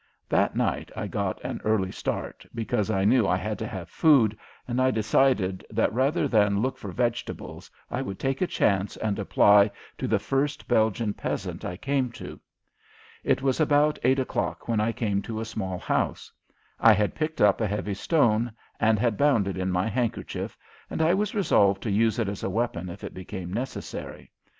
[0.29, 4.35] That night I got an early start because I knew I had to have food,
[4.67, 9.19] and I decided that, rather than look for vegetables, I would take a chance and
[9.19, 9.69] apply
[9.99, 12.39] to the first Belgian peasant I came to.
[13.23, 16.31] It was about eight o'clock when I came to a small house.
[16.79, 20.57] I had picked up a heavy stone and had bound it in my handkerchief,
[20.89, 24.31] and I was resolved to use it as a weapon if it became necessary.